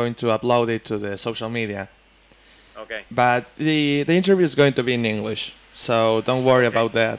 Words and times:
going 0.00 0.14
to 0.22 0.26
upload 0.36 0.68
it 0.76 0.82
to 0.90 0.94
the 1.04 1.12
social 1.26 1.50
media. 1.60 1.82
Okay. 2.82 3.02
But 3.10 3.42
the 3.66 4.02
the 4.08 4.14
interview 4.20 4.44
is 4.50 4.54
going 4.62 4.74
to 4.80 4.82
be 4.88 4.92
in 5.00 5.04
English, 5.14 5.42
so 5.86 5.94
don't 6.28 6.44
worry 6.50 6.66
about 6.74 6.90
that. 7.00 7.18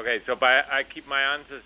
Okay, 0.00 0.16
so 0.26 0.32
by 0.44 0.52
I 0.78 0.80
keep 0.92 1.06
my 1.16 1.22
answers 1.36 1.64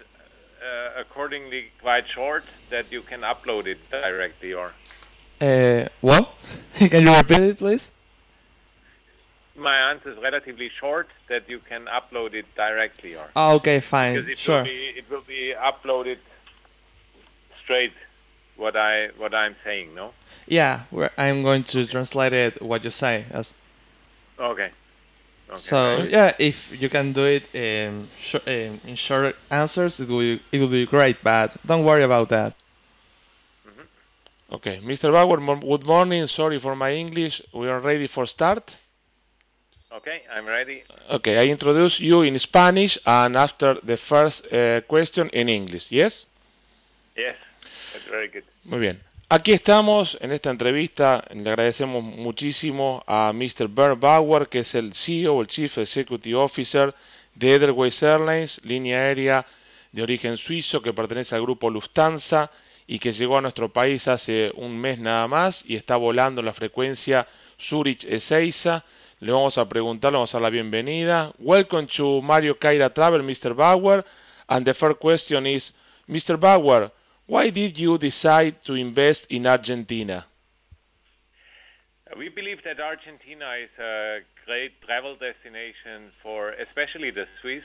uh, 0.69 1.03
accordingly 1.03 1.63
quite 1.87 2.07
short 2.17 2.45
that 2.73 2.85
you 2.95 3.03
can 3.11 3.21
upload 3.33 3.65
it 3.75 3.79
directly 3.91 4.53
or 4.63 4.69
Uh, 5.41 5.85
what? 6.01 6.25
Can 6.93 7.03
you 7.07 7.15
repeat 7.23 7.43
it, 7.53 7.59
please? 7.65 7.85
my 9.71 9.77
answer 9.91 10.09
is 10.13 10.19
relatively 10.29 10.69
short 10.81 11.09
that 11.33 11.43
you 11.53 11.59
can 11.71 11.83
upload 11.99 12.31
it 12.41 12.47
directly 12.65 13.13
or 13.21 13.27
Oh, 13.41 13.55
okay, 13.59 13.79
fine, 13.81 14.13
because 14.15 14.29
it 14.35 14.39
sure. 14.39 14.57
will 14.59 14.65
be 14.65 14.81
it 15.01 15.07
will 15.13 15.27
be 15.37 15.43
uploaded 15.71 16.19
straight 17.63 17.97
what 18.57 18.77
I 18.77 19.09
what 19.17 19.35
I'm 19.35 19.55
saying 19.65 19.95
no 19.95 20.13
Yeah, 20.49 20.83
we're, 20.93 21.11
I'm 21.19 21.43
going 21.43 21.65
to 21.75 21.87
translate 21.87 22.33
it 22.33 22.63
what 22.63 22.85
you 22.85 22.91
say. 22.91 23.25
Yes. 23.35 23.55
okay 24.39 24.71
okay 25.51 25.59
So 25.71 25.79
yeah, 26.09 26.33
if 26.39 26.71
you 26.81 26.89
can 26.89 27.13
do 27.13 27.25
it 27.25 27.45
in, 27.55 28.09
sh- 28.19 28.47
in, 28.47 28.81
in 28.87 28.95
short 28.97 29.35
answers, 29.51 30.01
it 30.01 30.09
will 30.09 30.39
it 30.53 30.59
will 30.61 30.69
be 30.81 30.87
great. 30.87 31.17
But 31.23 31.57
don't 31.67 31.85
worry 31.85 32.05
about 32.05 32.29
that. 32.31 32.53
Mm-hmm. 33.67 34.55
Okay, 34.57 34.81
Mr. 34.83 35.11
Bauer, 35.13 35.41
mo- 35.41 35.57
good 35.73 35.85
morning. 35.87 36.27
Sorry 36.27 36.59
for 36.59 36.75
my 36.77 36.93
English. 36.95 37.43
We 37.53 37.69
are 37.69 37.81
ready 37.81 38.07
for 38.07 38.27
start. 38.27 38.77
okay 39.99 40.19
I'm 40.35 40.47
ready 40.47 40.83
Okay, 41.17 41.35
I 41.43 41.45
introduce 41.51 42.01
you 42.01 42.23
in 42.23 42.39
Spanish 42.39 42.99
and 43.07 43.37
after 43.37 43.71
the 43.91 43.97
first 43.97 44.39
uh, 44.53 44.81
question 44.93 45.29
in 45.33 45.49
English. 45.49 45.87
Yes? 45.91 46.27
yes 47.17 47.37
that's 47.37 47.37
very 47.37 47.37
good 47.37 47.46
Muy 48.65 48.79
bien. 48.79 49.01
Aquí 49.29 49.53
estamos 49.53 50.17
en 50.21 50.31
esta 50.31 50.51
entrevista. 50.51 51.25
Le 51.35 51.51
agradecemos 51.51 52.03
muchísimo 52.03 53.03
a 53.07 53.33
Mr. 53.35 53.69
Bert 53.69 53.99
Bauer, 53.99 54.49
que 54.49 54.61
es 54.61 54.75
el 54.75 54.95
CEO, 54.95 55.41
el 55.41 55.49
Chief 55.49 55.79
Executive 55.79 56.37
Officer 56.37 56.95
de 57.35 57.55
Edelweiss 57.55 58.03
Airlines, 58.03 58.61
línea 58.65 58.99
aérea 58.99 59.45
de 59.93 60.03
origen 60.03 60.37
suizo 60.37 60.81
que 60.81 60.93
pertenece 60.93 61.35
al 61.35 61.43
grupo 61.43 61.71
Lufthansa 61.71 62.51
y 62.87 62.99
que 62.99 63.13
llegó 63.13 63.37
a 63.37 63.41
nuestro 63.41 63.73
país 63.73 64.07
hace 64.09 64.53
un 64.55 64.79
mes 64.79 64.99
nada 64.99 65.27
más 65.27 65.65
y 65.67 65.75
está 65.75 65.97
volando 65.97 66.41
la 66.41 66.53
frecuencia 66.53 67.27
Zurich-Ezeiza. 67.59 68.85
Le 69.19 69.33
vamos 69.33 69.59
a 69.59 69.69
preguntar, 69.69 70.13
le 70.13 70.19
vamos 70.19 70.35
a 70.35 70.39
dar 70.39 70.43
la 70.43 70.51
bienvenida. 70.51 71.33
Welcome 71.39 71.89
to 71.89 72.21
Mario 72.23 72.59
Caira 72.59 72.93
Travel, 72.93 73.23
Mr. 73.23 73.55
Bauer. 73.55 74.05
And 74.47 74.65
the 74.65 74.75
first 74.75 75.01
question 75.01 75.47
is, 75.47 75.75
Mr. 76.07 76.39
Bauer, 76.39 76.93
why 77.27 77.51
did 77.51 77.79
you 77.79 77.99
decide 77.99 78.65
to 78.65 78.75
invest 78.75 79.27
in 79.31 79.47
Argentina? 79.47 80.25
We 82.17 82.29
believe 82.29 82.63
that 82.65 82.81
Argentina 82.81 83.57
is 83.61 83.71
a 83.79 84.21
great 84.47 84.81
travel 84.83 85.17
destination 85.17 86.13
for 86.23 86.51
especially 86.51 87.11
the 87.11 87.27
Swiss. 87.41 87.65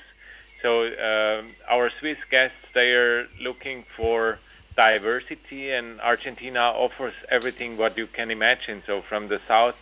So 0.61 0.87
um, 0.87 1.53
our 1.69 1.91
Swiss 1.99 2.17
guests 2.29 2.57
they 2.73 2.91
are 2.93 3.27
looking 3.39 3.85
for 3.95 4.39
diversity, 4.75 5.71
and 5.71 6.01
Argentina 6.01 6.59
offers 6.59 7.13
everything 7.29 7.77
what 7.77 7.97
you 7.97 8.07
can 8.07 8.31
imagine. 8.31 8.81
So 8.85 9.01
from 9.01 9.27
the 9.27 9.39
south 9.47 9.75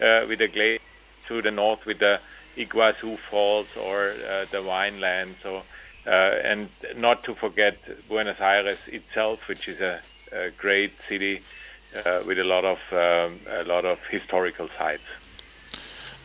uh, 0.00 0.26
with 0.28 0.38
the 0.38 0.48
glacier 0.48 0.82
to 1.28 1.42
the 1.42 1.50
north 1.50 1.84
with 1.86 1.98
the 1.98 2.20
Iguazu 2.56 3.18
Falls 3.30 3.66
or 3.76 4.10
uh, 4.10 4.46
the 4.50 4.58
Wineland. 4.58 5.34
So 5.42 5.62
and 6.10 6.68
not 6.96 7.24
to 7.24 7.34
forget 7.34 7.76
Buenos 8.08 8.40
Aires 8.40 8.78
itself, 8.88 9.48
which 9.48 9.68
is 9.68 9.80
a, 9.80 10.00
a 10.32 10.50
great 10.50 10.92
city 11.08 11.40
uh, 12.04 12.22
with 12.26 12.38
a 12.38 12.44
lot 12.44 12.64
of 12.64 12.78
um, 12.92 13.40
a 13.48 13.64
lot 13.64 13.84
of 13.84 13.98
historical 14.10 14.68
sites. 14.78 15.02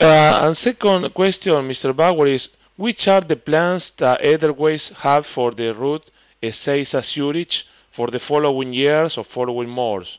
Uh, 0.02 0.40
and 0.44 0.56
second 0.56 1.14
question, 1.14 1.54
Mr. 1.68 1.94
Bauer, 1.96 2.28
is 2.28 2.50
which 2.78 3.08
are 3.08 3.22
the 3.22 3.36
plans 3.36 3.92
that 3.92 4.22
Edelweiss 4.24 4.90
have 5.04 5.26
for 5.26 5.52
the 5.52 5.74
route 5.74 6.10
Ezeiza 6.42 7.04
Zurich 7.04 7.64
for 7.92 8.08
the 8.08 8.20
following 8.20 8.72
years 8.74 9.18
or 9.18 9.26
following 9.26 9.70
months? 9.70 10.18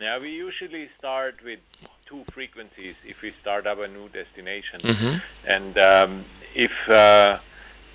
Now 0.00 0.18
we 0.18 0.30
usually 0.30 0.88
start 0.98 1.36
with 1.44 1.60
two 2.06 2.24
frequencies 2.32 2.94
if 3.04 3.20
we 3.22 3.32
start 3.40 3.66
up 3.66 3.78
a 3.78 3.88
new 3.88 4.08
destination, 4.08 4.80
Mhm. 4.80 5.22
and 5.46 5.78
um, 5.78 6.24
if 6.54 6.72
uh, 6.88 7.38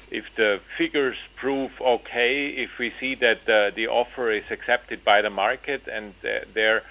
if 0.10 0.26
the 0.36 0.60
figures 0.78 1.18
prove 1.36 1.72
okay, 1.82 2.48
if 2.48 2.78
we 2.78 2.94
see 3.00 3.16
that 3.16 3.48
uh, 3.50 3.72
the 3.76 3.88
offer 3.88 4.32
is 4.32 4.44
accepted 4.50 5.04
by 5.04 5.22
the 5.22 5.30
market, 5.30 5.88
and 5.88 6.14
uh, 6.24 6.40
there 6.54 6.84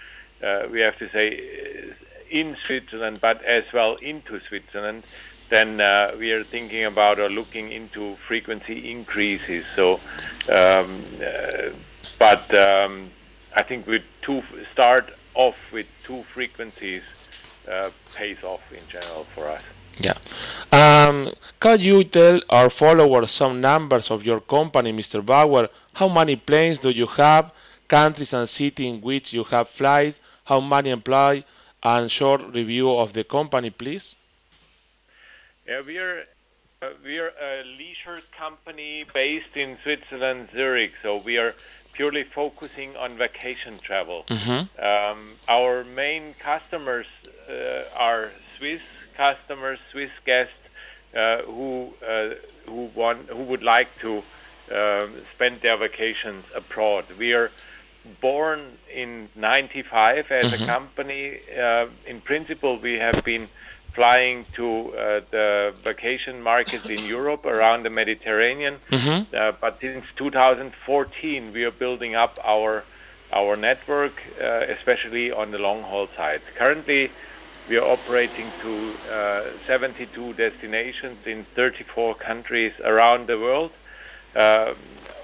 uh, 0.43 0.66
we 0.71 0.81
have 0.81 0.99
to 0.99 1.09
say 1.09 1.38
uh, 1.38 1.93
in 2.31 2.56
Switzerland, 2.66 3.21
but 3.21 3.43
as 3.44 3.65
well 3.72 3.94
into 3.97 4.41
Switzerland, 4.41 5.04
then 5.49 5.81
uh, 5.81 6.15
we 6.19 6.32
are 6.32 6.44
thinking 6.44 6.84
about 6.84 7.19
or 7.19 7.28
looking 7.28 7.71
into 7.72 8.16
frequency 8.16 8.91
increases. 8.91 9.65
So, 9.75 9.94
um, 10.53 11.03
uh, 11.25 11.71
but 12.19 12.53
um, 12.54 13.10
I 13.54 13.62
think 13.62 13.87
with 13.87 14.03
two 14.22 14.43
start 14.72 15.10
off 15.34 15.72
with 15.72 15.87
two 16.04 16.22
frequencies 16.25 17.03
pays 18.15 18.43
off 18.44 18.62
in 18.72 18.81
general 18.88 19.25
for 19.34 19.48
us. 19.48 19.62
Yeah. 19.99 20.15
Um, 20.73 21.33
can 21.61 21.81
you 21.81 22.05
tell 22.05 22.41
our 22.51 22.71
followers 22.71 23.31
some 23.31 23.61
numbers 23.61 24.11
of 24.11 24.25
your 24.25 24.41
company, 24.41 24.93
Mr. 24.93 25.25
Bauer? 25.25 25.69
How 25.95 26.09
many 26.09 26.37
planes 26.37 26.79
do 26.79 26.91
you 26.91 27.07
have? 27.07 27.51
Countries 27.89 28.33
and 28.34 28.49
cities 28.49 28.87
in 28.87 29.01
which 29.01 29.33
you 29.33 29.45
have 29.45 29.69
flights? 29.69 30.21
How 30.45 30.61
many 30.61 30.91
employees? 30.91 31.45
And 31.83 32.11
short 32.11 32.43
review 32.53 32.91
of 32.97 33.12
the 33.12 33.25
company, 33.25 33.71
please. 33.71 34.17
Yeah, 35.67 35.83
we 35.87 35.99
are 35.99 36.25
uh, 36.83 36.89
we 37.05 37.19
are 37.19 37.33
a 37.41 37.65
leisure 37.65 38.21
company 38.37 39.05
based 39.15 39.57
in 39.57 39.78
Switzerland, 39.83 40.49
Zurich. 40.53 40.93
So 41.03 41.17
we 41.19 41.39
are 41.39 41.55
purely 41.93 42.25
focusing 42.25 42.97
on 42.97 43.17
vacation 43.17 43.78
travel. 43.78 44.25
Mhm. 44.28 44.69
Um, 44.78 45.37
our 45.49 45.84
main 45.84 46.34
customers 46.34 47.07
uh, 47.49 47.84
are 47.97 48.31
Swiss 48.59 48.81
customers, 49.17 49.78
Swiss 49.93 50.11
guests 50.25 50.53
uh, 51.17 51.43
who 51.43 51.93
uh, 52.06 52.31
who 52.67 52.91
want 52.94 53.28
who 53.28 53.43
would 53.44 53.62
like 53.62 53.89
to 54.00 54.22
um, 54.75 55.11
spend 55.34 55.61
their 55.61 55.77
vacations 55.77 56.44
abroad. 56.55 57.05
We 57.19 57.33
are 57.34 57.50
born 58.21 58.61
in 58.93 59.28
95 59.34 60.31
as 60.31 60.53
a 60.53 60.59
Mhm. 60.59 60.66
company. 60.66 61.39
Uh, 61.59 61.87
in 62.06 62.21
principle, 62.21 62.77
we 62.78 62.95
have 62.99 63.25
been 63.25 63.49
flying 63.95 64.45
to 64.55 64.66
uh, 64.95 65.21
the 65.31 65.75
vacation 65.83 66.43
markets 66.43 66.87
in 66.87 67.03
Europe 67.06 67.47
around 67.47 67.83
the 67.84 67.91
Mediterranean. 67.91 68.75
Mhm. 68.91 69.27
Uh, 69.33 69.53
but 69.61 69.81
since 69.81 70.05
2014, 70.16 71.53
we 71.53 71.65
are 71.65 71.71
building 71.84 72.15
up 72.15 72.39
our 72.45 72.84
our 73.33 73.56
network, 73.56 74.12
uh, 74.41 74.45
especially 74.77 75.33
on 75.33 75.50
the 75.50 75.59
long 75.59 75.83
haul 75.83 76.09
side. 76.16 76.41
Currently, 76.55 77.11
we 77.69 77.77
are 77.77 77.84
operating 77.84 78.47
to 78.62 78.94
uh, 79.12 79.43
72 79.66 80.34
destinations 80.34 81.19
in 81.27 81.44
34 81.54 82.15
countries 82.15 82.72
around 82.84 83.27
the 83.27 83.38
world, 83.38 83.72
uh, 84.37 84.75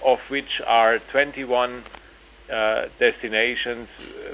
of 0.05 0.19
which 0.29 0.61
are 0.67 0.99
21 0.99 1.85
uh, 2.51 2.87
destinations 2.99 3.89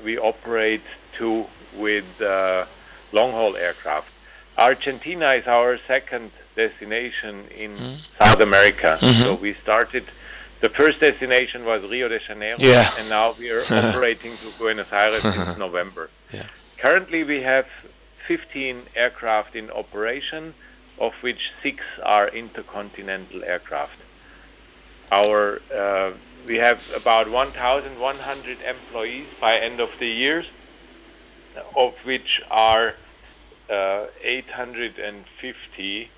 we 0.04 0.18
operate 0.18 0.82
to 1.18 1.44
with 1.76 2.06
uh, 2.22 2.64
long 3.12 3.32
haul 3.32 3.56
aircraft. 3.56 4.08
Argentina 4.56 5.32
is 5.34 5.46
our 5.46 5.78
second 5.86 6.30
destination 6.56 7.44
in 7.56 7.98
South 8.18 8.40
America. 8.40 8.98
Mhm. 9.00 9.22
So 9.22 9.34
we 9.34 9.54
started. 9.54 10.04
The 10.60 10.68
first 10.70 10.98
destination 10.98 11.64
was 11.64 11.82
Rio 11.88 12.08
de 12.08 12.18
Janeiro, 12.18 12.56
Yeah. 12.58 12.90
and 12.98 13.08
now 13.08 13.36
we 13.38 13.50
are 13.50 13.62
operating 13.70 14.32
to 14.38 14.46
Buenos 14.58 14.90
Aires 14.90 15.22
since 15.22 15.56
November. 15.66 16.10
Yeah. 16.32 16.46
Currently, 16.78 17.22
we 17.24 17.42
have 17.42 17.66
15 18.28 18.82
aircraft 18.94 19.56
in 19.56 19.70
operation, 19.70 20.52
of 20.98 21.14
which 21.22 21.50
six 21.62 21.82
are 22.02 22.28
intercontinental 22.28 23.42
aircraft. 23.42 23.98
Our 25.10 25.62
uh, 25.74 26.12
we 26.46 26.56
have 26.56 26.80
about 26.94 27.30
1,100 27.30 28.58
employees 28.62 29.26
by 29.40 29.56
end 29.56 29.80
of 29.80 29.90
the 29.98 30.06
year, 30.06 30.44
of 31.74 31.94
which 32.04 32.40
are 32.50 32.94
uh, 33.70 34.06
850 34.22 36.10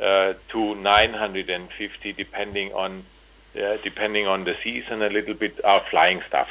uh, 0.00 0.34
to 0.50 0.74
950, 0.74 2.12
depending 2.12 2.72
on 2.72 3.04
depending 3.82 4.26
on 4.26 4.44
the 4.44 4.54
season, 4.62 5.00
a 5.00 5.08
little 5.08 5.32
bit 5.32 5.58
our 5.64 5.82
flying 5.88 6.20
stuff. 6.28 6.48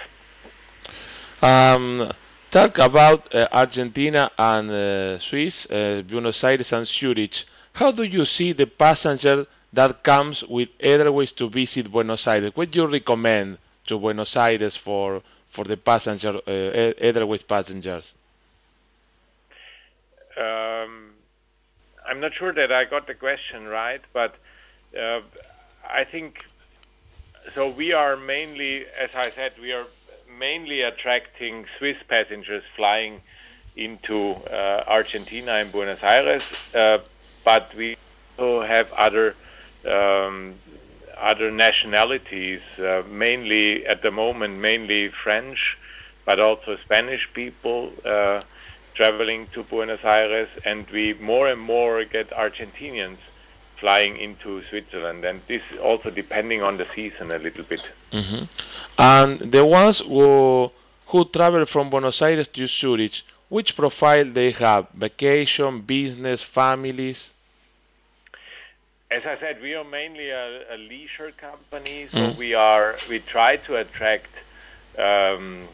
Um, 1.44 2.12
talk 2.56 2.80
about 2.80 3.36
uh, 3.36 3.46
Argentina 3.52 4.32
and 4.40 4.72
uh, 4.72 5.20
Swiss, 5.20 5.70
uh, 5.70 6.02
Buenos 6.08 6.42
Aires 6.42 6.72
and 6.72 6.88
Zurich. 6.88 7.44
How 7.74 7.92
do 7.92 8.04
you 8.04 8.24
see 8.24 8.54
the 8.54 8.66
passenger 8.66 9.46
that 9.74 10.02
comes 10.04 10.42
with 10.46 10.70
Edelweiss 10.80 11.34
to 11.34 11.50
visit 11.50 11.92
Buenos 11.92 12.26
Aires? 12.26 12.56
What 12.56 12.72
do 12.72 12.80
you 12.80 12.88
recommend 12.88 13.58
to 13.88 14.00
Buenos 14.00 14.38
Aires 14.38 14.78
for 14.78 15.22
for 15.50 15.66
the 15.66 15.76
passenger 15.76 16.40
uh, 16.48 17.08
Edelweiss 17.10 17.44
passengers? 17.44 18.14
Um, 20.38 21.12
I'm 22.08 22.22
not 22.22 22.34
sure 22.36 22.54
that 22.54 22.72
I 22.72 22.86
got 22.86 23.06
the 23.06 23.16
question 23.16 23.68
right, 23.68 24.02
but 24.14 24.36
uh, 24.98 25.20
I 25.90 26.06
think 26.06 26.46
so. 27.54 27.68
We 27.68 27.92
are 27.92 28.16
mainly, 28.16 28.86
as 28.98 29.14
I 29.14 29.30
said, 29.32 29.52
we 29.62 29.74
are 29.74 29.88
mainly 30.40 30.82
attracting 30.82 31.66
Swiss 31.78 31.98
passengers 32.08 32.64
flying 32.76 33.22
into 33.76 34.34
uh, 34.50 34.84
Argentina 34.88 35.54
and 35.54 35.72
Buenos 35.72 36.02
Aires, 36.02 36.74
uh, 36.74 37.00
but 37.44 37.74
we 37.76 37.98
also 38.38 38.62
have 38.66 38.92
other 38.94 39.36
um, 39.86 40.56
other 41.18 41.52
nationalities, 41.52 42.62
uh, 42.78 43.04
mainly 43.10 43.86
at 43.86 44.02
the 44.02 44.12
moment, 44.12 44.60
mainly 44.60 45.10
French, 45.10 45.78
but 46.26 46.40
also 46.40 46.78
Spanish 46.78 47.30
people 47.34 47.92
uh, 48.04 48.42
traveling 48.96 49.48
to 49.54 49.64
Buenos 49.64 50.04
Aires, 50.04 50.50
and 50.66 50.88
we 50.90 51.14
more 51.14 51.48
and 51.48 51.62
more 51.62 52.04
get 52.04 52.30
Argentinians 52.32 53.18
flying 53.78 54.18
into 54.18 54.62
Switzerland, 54.70 55.24
and 55.26 55.42
this 55.48 55.62
also 55.82 56.10
depending 56.10 56.62
on 56.62 56.78
the 56.78 56.88
season 56.96 57.32
a 57.32 57.38
little 57.38 57.64
bit. 57.64 57.84
Mm-hmm. 58.12 58.46
And 58.98 59.40
the 59.40 59.66
ones 59.66 60.00
who 60.00 60.72
who 61.08 61.26
travel 61.26 61.66
from 61.66 61.90
Buenos 61.90 62.22
Aires 62.22 62.48
to 62.48 62.66
Zurich, 62.68 63.24
which 63.50 63.76
profile 63.76 64.26
they 64.26 64.52
have? 64.52 64.90
Vacation, 64.90 65.82
business, 65.82 66.42
families? 66.42 67.34
As 69.12 69.24
I 69.26 69.38
said, 69.40 69.62
we 69.62 69.76
are 69.76 69.84
mainly 69.84 70.30
a, 70.30 70.74
a 70.74 70.78
leisure 70.78 71.32
company, 71.32 72.08
so 72.12 72.18
mm. 72.18 72.38
we 72.38 72.54
are 72.54 72.96
we 73.10 73.20
try 73.20 73.58
to 73.58 73.78
attract 73.78 74.32
um, 74.98 75.68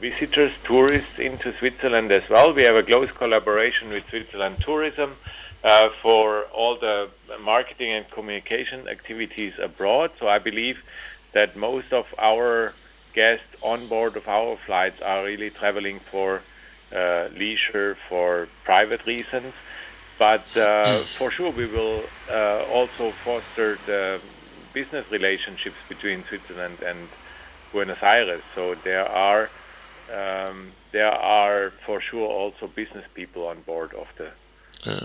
visitors, 0.00 0.52
tourists 0.64 1.18
into 1.18 1.52
Switzerland 1.58 2.10
as 2.10 2.28
well. 2.28 2.52
We 2.52 2.64
have 2.64 2.76
a 2.76 2.82
close 2.82 3.10
collaboration 3.12 3.90
with 3.90 4.08
Switzerland 4.08 4.56
Tourism 4.60 5.16
uh, 5.62 5.90
for 6.02 6.44
all 6.46 6.76
the 6.78 7.08
marketing 7.40 7.92
and 7.92 8.10
communication 8.10 8.88
activities 8.88 9.52
abroad. 9.58 10.10
So 10.18 10.28
I 10.28 10.38
believe 10.38 10.78
that 11.32 11.56
most 11.56 11.92
of 11.92 12.06
our 12.18 12.74
guests 13.14 13.46
on 13.62 13.88
board 13.88 14.16
of 14.16 14.26
our 14.28 14.56
flights 14.66 15.00
are 15.02 15.24
really 15.24 15.50
traveling 15.50 16.00
for 16.10 16.40
uh, 16.94 17.28
leisure, 17.36 17.96
for 18.08 18.48
private 18.64 19.04
reasons. 19.06 19.52
But 20.18 20.44
uh, 20.56 21.04
for 21.18 21.30
sure, 21.30 21.50
we 21.50 21.66
will 21.66 22.04
uh, 22.30 22.64
also 22.64 23.12
foster 23.24 23.78
the 23.86 24.20
business 24.72 25.04
relationships 25.10 25.76
between 25.88 26.24
Switzerland 26.28 26.78
and 26.84 27.08
Buenos 27.72 28.02
Aires. 28.02 28.42
So 28.54 28.74
there 28.84 29.08
are 29.08 29.50
um, 30.14 30.72
there 30.92 31.10
are 31.10 31.72
for 31.86 32.00
sure 32.00 32.28
also 32.28 32.66
business 32.66 33.04
people 33.14 33.46
on 33.46 33.62
board 33.62 33.94
of 33.94 34.06
the 34.18 34.28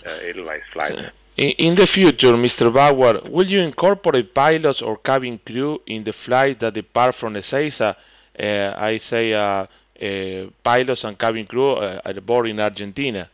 uh, 0.05 0.19
Edelweiss 0.21 0.63
flight. 0.73 1.11
In, 1.37 1.75
the 1.75 1.85
future, 1.85 2.33
Mr. 2.33 2.73
Bauer, 2.73 3.21
will 3.29 3.45
you 3.45 3.59
incorporate 3.59 4.33
pilots 4.33 4.81
or 4.81 4.97
cabin 4.97 5.39
crew 5.45 5.79
in 5.85 6.03
the 6.03 6.11
flight 6.11 6.59
that 6.59 6.73
depart 6.73 7.13
from 7.13 7.35
Ezeiza? 7.35 7.95
Uh, 8.39 8.73
I 8.75 8.97
say 8.97 9.33
uh, 9.33 9.67
uh, 10.01 10.49
pilots 10.63 11.03
and 11.03 11.15
cabin 11.15 11.45
crew 11.45 11.73
uh, 11.73 12.01
at 12.03 12.25
board 12.25 12.47
in 12.47 12.59
Argentina. 12.59 13.29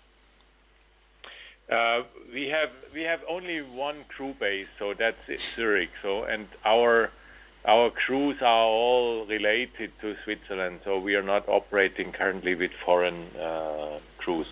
Uh, 1.72 2.04
we 2.34 2.50
have 2.50 2.72
we 2.94 3.04
have 3.04 3.22
only 3.30 3.62
one 3.62 4.04
crew 4.10 4.36
base, 4.38 4.68
so 4.78 4.94
that's 4.94 5.26
Zurich. 5.56 5.92
So 6.02 6.26
and 6.26 6.48
our 6.66 7.10
our 7.66 7.90
crews 7.90 8.42
are 8.42 8.66
all 8.66 9.26
related 9.26 9.92
to 10.02 10.18
Switzerland, 10.26 10.82
so 10.84 11.00
we 11.00 11.16
are 11.16 11.24
not 11.24 11.48
operating 11.48 12.12
currently 12.12 12.56
with 12.56 12.74
foreign 12.74 13.28
uh, 13.40 14.00
crews. 14.18 14.48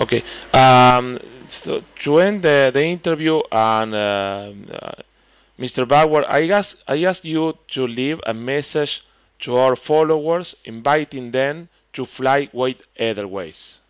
Okay. 0.00 0.22
Um, 0.52 1.18
so 1.52 2.18
end 2.18 2.42
the, 2.42 2.70
the 2.72 2.84
interview, 2.84 3.40
and 3.50 3.94
uh, 3.94 4.52
uh, 4.72 4.92
Mr. 5.58 5.86
Bauer, 5.86 6.24
I 6.28 6.48
ask 6.48 6.78
I 6.88 7.04
ask 7.04 7.24
you 7.24 7.56
to 7.68 7.86
leave 7.86 8.20
a 8.26 8.34
message 8.34 9.04
to 9.40 9.56
our 9.56 9.76
followers, 9.76 10.56
inviting 10.64 11.30
them 11.30 11.68
to 11.92 12.04
fly 12.04 12.48
with 12.52 12.86
Edelweiss. 12.96 13.80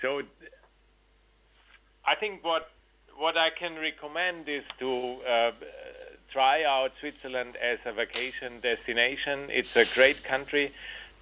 So, 0.00 0.22
I 2.04 2.14
think 2.14 2.44
what 2.44 2.70
what 3.16 3.36
I 3.36 3.50
can 3.50 3.76
recommend 3.76 4.48
is 4.48 4.64
to 4.80 5.18
uh, 5.28 5.52
try 6.32 6.64
out 6.64 6.92
Switzerland 6.98 7.56
as 7.56 7.78
a 7.84 7.92
vacation 7.92 8.60
destination. 8.60 9.48
It's 9.50 9.76
a 9.76 9.84
great 9.94 10.24
country. 10.24 10.72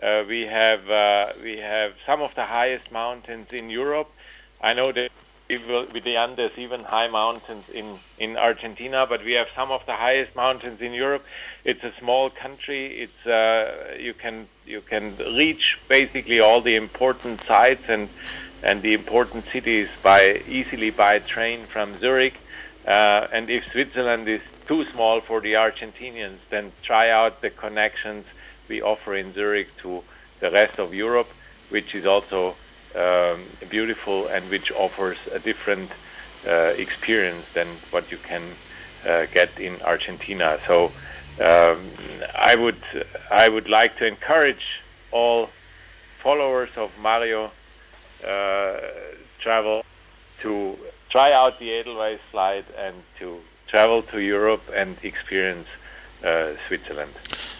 Uh, 0.02 0.24
we 0.26 0.42
have 0.42 0.88
uh, 0.88 1.32
we 1.42 1.58
have 1.58 1.92
some 2.06 2.22
of 2.22 2.34
the 2.34 2.46
highest 2.46 2.90
mountains 2.90 3.48
in 3.52 3.68
Europe. 3.68 4.10
I 4.62 4.72
know 4.74 4.92
that 4.92 5.10
with 5.48 6.04
the 6.04 6.16
Andes, 6.16 6.56
even 6.56 6.84
high 6.84 7.08
mountains 7.08 7.64
in 7.72 7.98
in 8.18 8.36
Argentina, 8.36 9.06
but 9.06 9.24
we 9.24 9.32
have 9.32 9.48
some 9.54 9.70
of 9.70 9.84
the 9.86 9.94
highest 9.94 10.36
mountains 10.36 10.80
in 10.80 10.92
Europe. 10.92 11.24
It's 11.64 11.82
a 11.82 11.92
small 11.98 12.30
country. 12.30 13.00
It's 13.04 13.26
uh, 13.26 13.96
you 13.98 14.14
can 14.14 14.46
you 14.66 14.80
can 14.80 15.16
reach 15.18 15.78
basically 15.88 16.40
all 16.40 16.60
the 16.60 16.76
important 16.76 17.40
sites 17.46 17.88
and 17.88 18.08
and 18.62 18.82
the 18.82 18.92
important 18.94 19.44
cities 19.46 19.88
by 20.02 20.42
easily 20.46 20.90
by 20.90 21.18
train 21.18 21.66
from 21.66 21.98
Zurich. 21.98 22.34
Uh, 22.86 23.26
and 23.32 23.50
if 23.50 23.64
Switzerland 23.72 24.28
is 24.28 24.42
too 24.66 24.84
small 24.92 25.20
for 25.20 25.40
the 25.40 25.54
Argentinians, 25.54 26.38
then 26.50 26.72
try 26.82 27.10
out 27.10 27.40
the 27.40 27.50
connections 27.50 28.24
we 28.68 28.80
offer 28.82 29.14
in 29.16 29.32
Zurich 29.34 29.68
to 29.78 30.02
the 30.40 30.50
rest 30.50 30.78
of 30.78 30.94
Europe, 30.94 31.28
which 31.70 31.94
is 31.94 32.06
also 32.06 32.54
um, 32.94 33.44
beautiful 33.68 34.26
and 34.28 34.48
which 34.50 34.70
offers 34.72 35.18
a 35.32 35.38
different 35.38 35.90
uh, 36.46 36.72
experience 36.76 37.44
than 37.54 37.66
what 37.90 38.10
you 38.10 38.18
can 38.18 38.42
uh, 39.06 39.26
get 39.32 39.58
in 39.58 39.80
Argentina. 39.82 40.58
So 40.66 40.92
um, 41.40 41.80
I 42.34 42.54
would 42.56 42.82
I 43.30 43.48
would 43.48 43.68
like 43.68 43.96
to 43.98 44.06
encourage 44.06 44.80
all 45.10 45.50
followers 46.22 46.70
of 46.76 46.90
Mario 47.00 47.50
uh, 48.26 48.80
travel 49.38 49.84
to 50.40 50.76
try 51.10 51.32
out 51.32 51.58
the 51.58 51.72
Edelweiss 51.72 52.20
flight 52.30 52.64
and 52.78 52.94
to 53.18 53.40
travel 53.68 54.02
to 54.02 54.20
Europe 54.20 54.62
and 54.74 54.96
experience 55.02 55.66
uh, 56.24 56.52
Switzerland. 56.66 57.12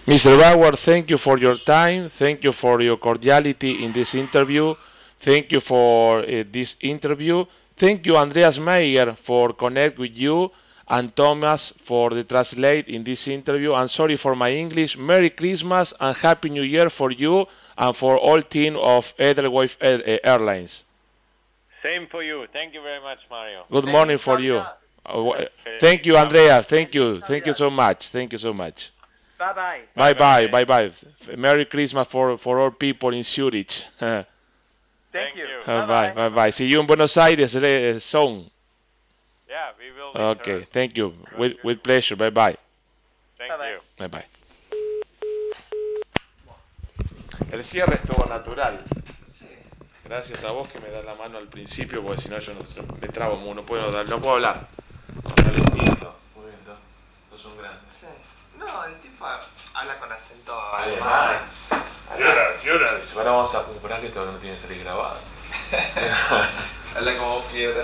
Mr. 0.06 0.38
Bauer, 0.38 0.72
thank 0.72 1.10
you 1.10 1.16
for 1.16 1.38
your 1.38 1.56
time. 1.56 2.08
Thank 2.08 2.44
you 2.44 2.52
for 2.52 2.80
your 2.80 2.96
cordiality 2.96 3.84
in 3.84 3.92
this 3.92 4.14
interview. 4.14 4.74
Thank 5.20 5.52
you 5.52 5.60
for 5.60 6.20
uh, 6.20 6.44
this 6.50 6.76
interview. 6.80 7.44
Thank 7.76 8.06
you, 8.06 8.16
Andreas 8.16 8.58
Meyer, 8.58 9.12
for 9.12 9.52
connect 9.52 9.98
with 9.98 10.16
you 10.16 10.50
and 10.88 11.14
Thomas 11.14 11.72
for 11.82 12.10
the 12.10 12.24
translate 12.24 12.88
in 12.88 13.04
this 13.04 13.28
interview. 13.28 13.74
I'm 13.74 13.88
sorry 13.88 14.16
for 14.16 14.34
my 14.34 14.50
English. 14.50 14.96
Merry 14.96 15.30
Christmas 15.30 15.92
and 16.00 16.16
Happy 16.16 16.50
New 16.50 16.62
Year 16.62 16.90
for 16.90 17.10
you 17.10 17.46
and 17.76 17.94
for 17.94 18.16
all 18.16 18.42
team 18.42 18.76
of 18.76 19.14
Edelweiss 19.18 19.76
Airlines. 19.80 20.84
Same 21.82 22.06
for 22.10 22.22
you. 22.22 22.46
Thank 22.52 22.74
you 22.74 22.82
very 22.82 23.00
much, 23.00 23.18
Mario. 23.30 23.64
Good 23.70 23.86
morning 23.86 24.18
for 24.18 24.40
you. 24.40 24.62
Uh, 25.04 25.44
thank 25.78 26.04
you, 26.06 26.16
Andrea. 26.16 26.62
Thank 26.62 26.94
you. 26.94 27.20
Thank 27.20 27.46
you 27.46 27.54
so 27.54 27.70
much. 27.70 28.08
Thank 28.08 28.32
you 28.32 28.38
so 28.38 28.52
much. 28.52 28.90
Bye 29.38 29.52
bye. 29.52 29.80
Bye 29.94 30.12
bye. 30.14 30.46
Bye 30.48 30.64
bye. 30.64 30.90
Merry 31.36 31.64
Christmas 31.66 32.06
for, 32.08 32.36
for 32.36 32.58
all 32.58 32.70
people 32.70 33.10
in 33.10 33.22
Zurich. 33.22 33.84
Thank 35.12 35.36
you. 35.36 35.46
Bye 35.66 35.86
bye. 35.86 36.12
Bye 36.12 36.28
bye. 36.28 36.50
See 36.50 36.66
you 36.66 36.80
in 36.80 36.86
Buenos 36.86 37.16
Aires 37.16 37.56
uh, 37.56 37.98
soon. 37.98 38.50
Yeah, 39.48 39.72
we 39.78 39.90
will. 39.90 40.12
Okay. 40.32 40.66
Thank 40.70 40.96
you. 40.96 41.14
With, 41.36 41.56
with 41.64 41.82
pleasure. 41.82 42.16
Bye 42.16 42.30
bye. 42.30 42.56
Thank 43.36 43.58
bye 43.58 43.70
you. 43.70 43.80
Bye 43.98 44.08
bye. 44.08 44.24
El 47.52 47.64
cierre 47.64 47.96
estuvo 47.96 48.26
natural. 48.28 48.78
Gracias 50.04 50.42
a 50.44 50.50
vos 50.50 50.68
que 50.68 50.80
me 50.80 50.90
das 50.90 51.04
la 51.04 51.14
mano 51.14 51.38
al 51.38 51.46
principio, 51.46 52.02
porque 52.02 52.22
si 52.22 52.28
no 52.28 52.38
yo 52.40 52.52
no, 52.54 52.60
me 53.00 53.08
trabo, 53.08 53.54
no 53.54 53.64
puedo, 53.64 53.92
dar, 53.92 54.08
no 54.08 54.20
puedo 54.20 54.34
hablar. 54.34 54.66
Entiendo. 55.46 56.16
Muy 56.34 56.46
bien, 56.46 57.56
grandes. 57.56 57.94
Sí. 57.94 58.06
No, 58.58 58.84
el 58.86 58.98
tipo 59.00 59.24
habla 59.74 59.98
con 60.00 60.10
acento 60.10 60.60
alemán. 60.74 61.42
Ahora 63.16 63.30
vamos 63.30 63.54
a 63.54 63.62
comprar 63.62 64.00
que 64.00 64.08
esto 64.08 64.24
no 64.24 64.38
tiene 64.38 64.56
que 64.56 64.62
salir 64.62 64.82
grabado. 64.82 65.18
habla 66.96 67.16
como 67.16 67.40
fiebre. 67.42 67.78